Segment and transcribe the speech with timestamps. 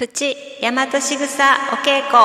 [0.00, 2.16] プチ大和しぐさお稽古。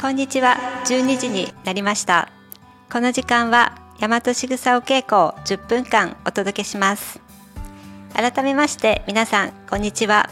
[0.00, 2.30] こんにちは12時になりました。
[2.90, 7.20] この時間は大和しぐさお稽古を10分間お届けします。
[8.14, 10.30] 改めまして皆さんこんにちは。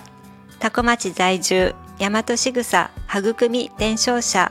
[0.61, 4.51] 多古町在住大和しぐさ育み伝承者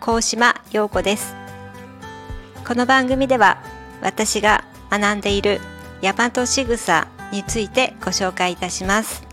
[0.00, 1.47] 高島陽子です。
[2.68, 3.62] この番組では
[4.02, 5.58] 私が学んでいる
[6.02, 9.26] 大和しぐさについてご紹介いたします。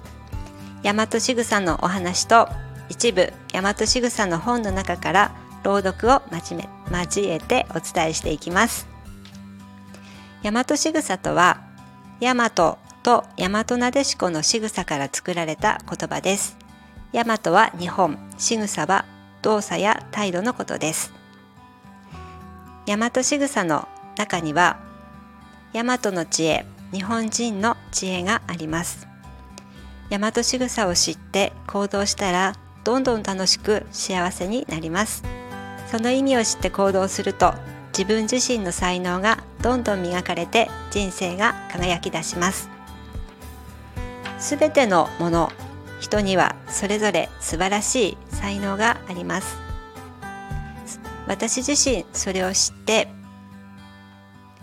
[0.83, 2.47] 大和しぐさのお話と
[2.87, 5.35] 一部大和しぐさの本の中から
[5.65, 8.87] 朗読を交えてお伝えしていきます。
[10.41, 11.59] 大和しぐさとは
[12.21, 16.57] 大和と大和なでしこの仕草から作られた言葉です。
[17.11, 19.03] 大和は日本仕草は
[19.41, 21.24] 動作や態度のことです。
[22.87, 24.79] 大和仕草の中には
[25.73, 29.07] 大和の知恵日本人の知恵があります。
[30.09, 35.23] 大和仕草を知って行動したらどんどん楽しく幸せになります。
[35.91, 37.53] その意味を知って行動すると
[37.89, 42.69] 自分自身の才能がどんどん磨かれて人生が輝き出します。
[44.37, 45.51] すべてのもの
[45.99, 49.64] 人にはそれぞれ素晴らしい才能があります。
[51.27, 53.07] 私自身それを知って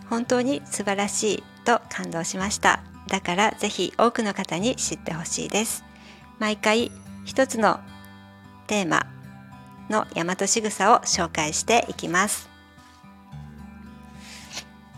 [0.08, 2.82] 本当に素晴らしいと感動しました。
[3.08, 5.84] だからぜひ多くの方に知ってほしいです。
[6.38, 6.92] 毎回
[7.24, 7.80] 一つの
[8.66, 9.06] テーマ
[9.88, 12.48] の大和しぐさを紹介していきます。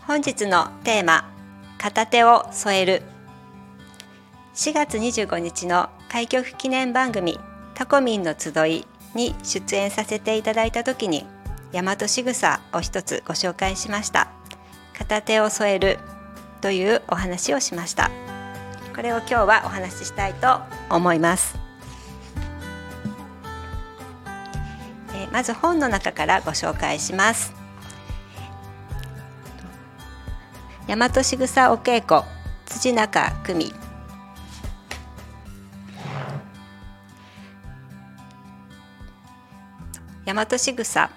[0.05, 1.31] 本日のテーマ
[1.77, 3.01] 片手を添える。
[4.53, 7.37] 4月25日の開局記念番組
[7.73, 11.25] タコミンの集いに出演させていただいた時に
[11.71, 14.29] 大和しぐさを一つご紹介しました。
[14.97, 15.99] 片手を添える
[16.61, 18.09] というお話をしました。
[18.95, 21.57] これを今日はお話ししたいと思います。
[25.13, 27.53] えまず本の中からご紹介します。
[30.87, 32.21] 大和しぐさお稽古
[32.65, 33.73] 辻中久美。
[40.25, 41.11] 大和しぐさ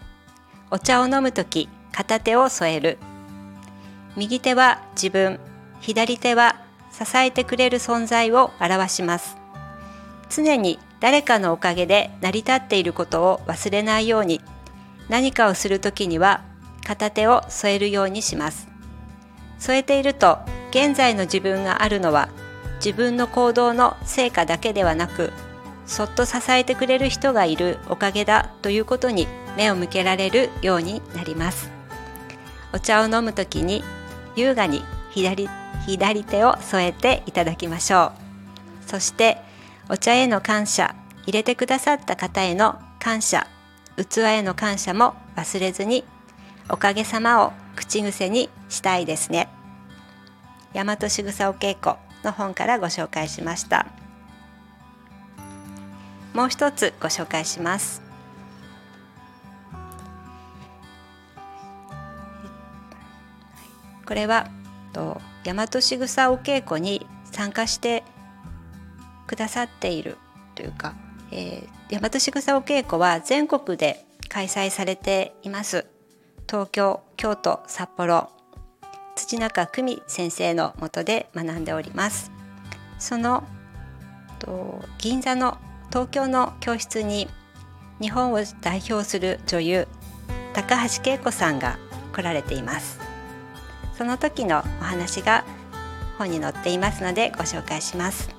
[0.71, 2.99] お茶を飲むとき片手を添える。
[4.17, 5.41] 右手は自分
[5.81, 6.61] 左手は
[6.93, 9.37] 支えてくれる存在を表します。
[10.29, 14.41] 常に誰かのおかげで成り立っていることを忘れないように
[15.09, 16.43] 何かをするときには
[16.85, 18.69] 片手を添えるようにします。
[19.59, 20.39] 添えていると
[20.71, 22.29] 現在の自分があるのは
[22.77, 25.33] 自分の行動の成果だけではなく
[25.89, 29.27] そっと支えてくれる人がいるおかげだということに
[29.57, 31.71] 目を向けられるようになります。
[32.73, 33.83] お茶を飲むときに
[34.37, 35.49] 優雅に左
[35.87, 38.13] 左手を添えていただきましょ
[38.87, 38.89] う。
[38.89, 39.39] そして
[39.89, 43.47] お茶への感謝入れてくださった方への感謝
[43.97, 46.05] 器への感謝も忘れずに
[46.69, 49.49] おかげさまを口癖にしたいですね。
[50.75, 53.87] 大和しぐさお稽古の本からご紹介しました。
[56.39, 58.01] もう一つご紹介します。
[64.07, 64.47] これは
[64.93, 68.05] と大和しぐさお稽古に参加して
[69.27, 70.17] くださっている
[70.55, 70.95] というか、
[71.33, 75.87] えー、大和しぐさお稽古は全国で開催されています。
[76.49, 78.31] 東京京都札幌
[79.17, 82.31] 土中久美先生の下で学んでおります。
[83.01, 83.43] その
[84.39, 85.59] と銀座の
[85.91, 87.29] 東京の教室に
[88.01, 89.89] 日本を代表する女優
[90.53, 91.79] 高橋恵子さんが
[92.13, 93.01] 来られています。
[93.97, 95.45] その時のお話が
[96.19, 98.31] 本に載っていますのでご紹介します。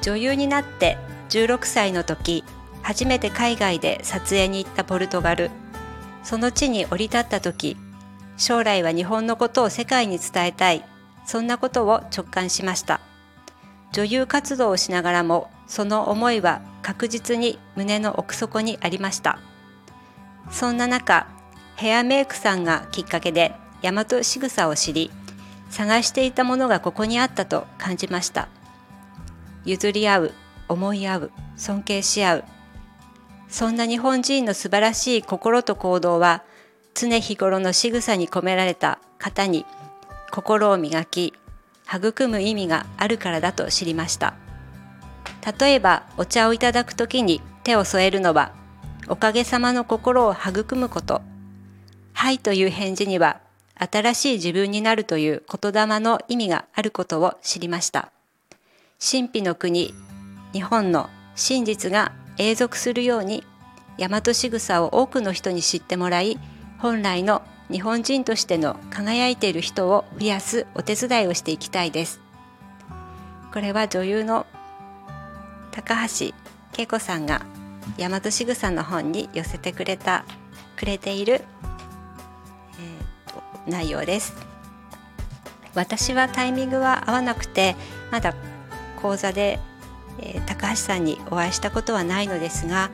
[0.00, 0.96] 女優になって
[1.28, 2.44] 16歳の時
[2.82, 5.50] 初めて海外で撮影に行ったポルトガル。
[6.22, 7.76] その地に降り立った時
[8.36, 10.84] 将来は日本のことを世界に伝えたい。
[11.24, 13.00] そんなことを直感しました。
[13.92, 19.38] 女優活動をしながらもその思いは確実に胸の奥底にありました。
[20.50, 21.26] そんな中
[21.76, 25.10] ヘアメイクさんがきっかけで大和仕草を知り
[25.70, 28.48] 探していたものがここにあったと感じました。
[29.64, 30.32] 譲り合う
[30.68, 32.44] 思い合う尊敬し合う。
[33.48, 36.42] そんな日本人の素晴らしい心と行動は
[36.94, 39.66] 常日頃の仕草に込められた方に
[40.30, 41.34] 心を磨き
[41.92, 44.34] 育む意味があるからだと知りました。
[45.58, 48.52] 例えばお茶をいただく時に手を添えるのは
[49.08, 51.20] おかげさまの心を育むこと。
[52.14, 53.40] はいという返事には
[53.74, 58.12] 新しい自分になるという言霊の意味があることを知りました。
[59.00, 59.92] 神秘の国
[60.52, 63.44] 日本の真実が永続するように
[63.98, 66.38] 大和仕草を多くの人に知ってもらい
[66.78, 72.20] 本来の日本人としての輝いている人を増やすお手伝いをしていきたいです。
[73.52, 74.46] これは女優の
[75.70, 76.34] 高橋
[76.76, 77.42] 恵子さんが
[77.98, 80.24] 大和仕草の本に寄せてくれた
[80.76, 84.34] くれている、えーと、内容です。
[85.74, 87.76] 私はタイミングは合わなくて
[88.10, 88.34] まだ
[89.00, 89.58] 講座で、
[90.18, 92.90] えー、高橋さんにお会いしたことはないのですが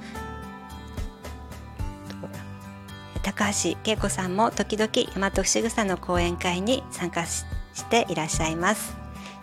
[3.38, 7.44] 高橋恵子さんも時々大和仕草の講演会に参加し
[7.88, 8.96] ていらっしゃいます。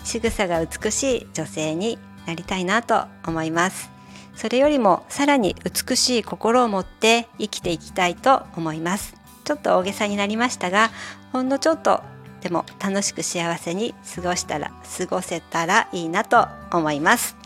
[0.03, 1.97] 仕草が美しい女性に
[2.27, 3.89] なりたいなと思います。
[4.35, 9.15] それよりもさらに美しい心を持って生きていきたいと思います。
[9.45, 10.91] ちょっと大げさになりましたが
[11.31, 12.03] ほんのちょっと
[12.41, 17.37] でも楽しく幸せに過ごしたら過ごせたらいいなと思います。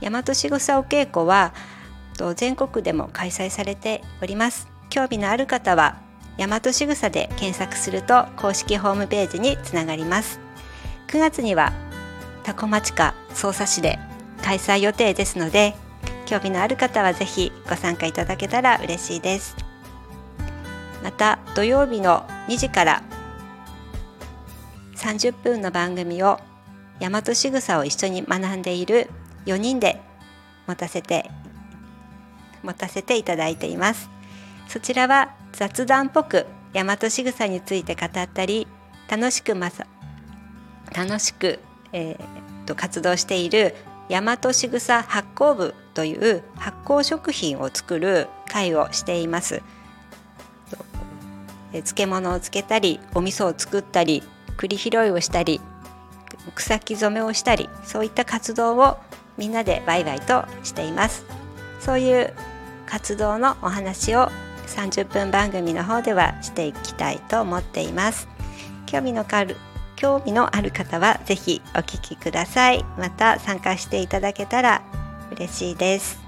[0.00, 1.52] 大和しぐさお稽古は
[2.18, 4.68] と全国でも開催されております。
[4.90, 5.96] 興味のある方は
[6.36, 10.40] 大和しぐさで検索すると公式ホームページにつながります。
[11.06, 11.72] 9月には
[12.42, 13.98] 多古町か匝瑳市で
[14.42, 15.74] 開催予定ですので
[16.26, 19.56] 興味のある方はぜひご参加いただけたら嬉しいです。
[21.02, 23.02] また土曜日の2時から
[24.96, 26.40] 30分の番組を
[27.00, 29.08] 大和しぐさを一緒に学んでいる
[29.46, 30.00] 4人で
[30.66, 31.30] 持たせて
[32.62, 34.10] 持たせていただいています。
[34.68, 38.66] そちらは雑談っぽく大和しぐさについて語ったり
[39.08, 39.86] 楽しくまさ
[40.94, 41.58] 楽しく、
[41.92, 43.74] えー、と活動している
[44.10, 49.62] 大和しぐさ発酵部という発酵食品を作る会をしています。
[51.72, 54.22] 漬物を漬けたりお味噌を作ったり
[54.56, 55.60] 栗拾いをしたり
[56.54, 58.96] 草木染めをしたりそういった活動を
[59.36, 61.24] みんなでワイワイとしています。
[61.80, 62.34] そういう
[62.88, 64.30] 活動のお話を
[64.66, 68.28] 30分番組の方ではしていきたいと思っています。
[68.86, 69.56] 興味のある
[69.96, 72.84] 興味のある方はぜひお聞きください。
[72.96, 74.82] また参加していただけたら
[75.32, 76.18] 嬉しいです。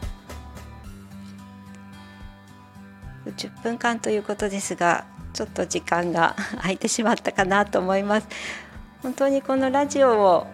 [3.25, 8.29] 10分間ということですがちょっと時間が 空いてしまったかなと思います。
[9.03, 10.47] 本当にこのラジオを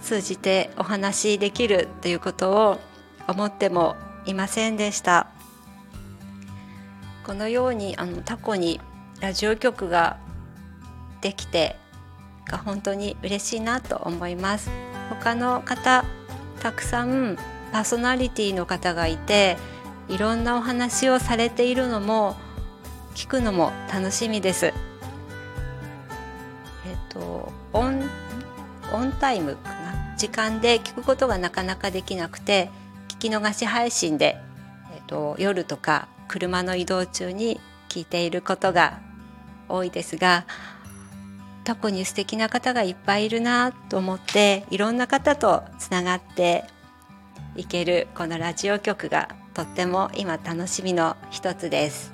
[0.00, 2.80] 通じてお話しできるということを
[3.28, 5.26] 思ってもいませんでした。
[7.24, 8.80] このようにあのタコに
[9.20, 10.18] ラジオ局が
[11.22, 11.76] できて
[12.46, 14.70] が本当に嬉しいなと思います。
[15.10, 16.04] 他の方
[16.60, 17.36] たくさん
[17.72, 19.56] パーソナリティの方がいて
[20.08, 22.36] いろんなお話をされているのも
[23.14, 24.66] 聞くのも楽しみです。
[24.66, 24.74] えっ、
[27.08, 28.08] とオン
[28.92, 30.14] オンタイムかな？
[30.16, 32.70] 時間で聞くことがなかなかできなくて
[33.24, 34.36] き逃し配信で、
[34.94, 39.00] えっと、夜とか車の移動中に聞いていることが
[39.68, 40.46] 多いですが
[41.64, 46.64] 過去に素敵な方がいっぱいいるなと思っていろんな方とつながって
[47.56, 52.13] いけるこのラジオ局がとっても今楽しみの一つです。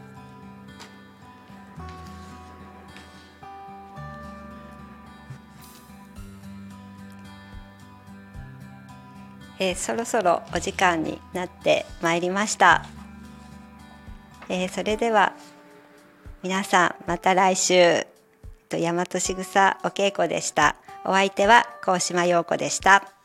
[9.60, 12.84] えー、そろそろお時間になってまいりました、
[14.48, 15.34] えー、それでは
[16.42, 18.06] 皆さんまた来週。
[18.70, 20.76] と大和しぐさお稽古でした。
[21.04, 23.19] お相手は高島陽子でした。